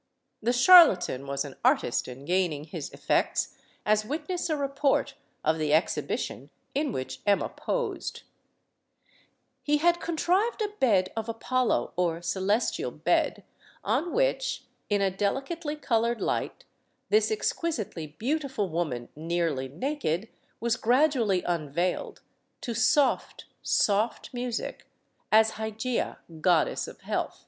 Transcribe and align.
The 0.41 0.51
charlatan 0.51 1.27
was 1.27 1.45
an 1.45 1.57
artist 1.63 2.07
in 2.07 2.25
gaining 2.25 2.63
his 2.63 2.89
effects, 2.89 3.53
as 3.85 4.03
witness 4.03 4.49
a 4.49 4.57
report 4.57 5.13
of 5.43 5.59
the 5.59 5.73
exhibition 5.75 6.49
in 6.73 6.91
which 6.91 7.19
Emma 7.23 7.49
posed; 7.49 8.23
He 9.61 9.77
had 9.77 9.99
contrived 10.01 10.59
a 10.63 10.69
"Bed 10.69 11.11
of 11.15 11.29
Apollo," 11.29 11.93
or 11.95 12.19
"Celestial 12.19 12.89
Bed," 12.89 13.43
on 13.83 14.11
which, 14.11 14.63
in 14.89 15.01
a 15.01 15.11
delicately 15.15 15.75
colored 15.75 16.19
light, 16.19 16.65
this 17.09 17.29
exquisitely 17.29 18.07
beautiful 18.07 18.69
woman, 18.69 19.09
nearly 19.15 19.67
naked, 19.67 20.29
was 20.59 20.77
gradually 20.77 21.43
unveiled, 21.43 22.23
to 22.61 22.73
soft, 22.73 23.45
soft 23.61 24.33
music, 24.33 24.87
as 25.31 25.51
Hygeia, 25.57 26.17
goddess 26.41 26.87
of 26.87 27.01
health. 27.01 27.39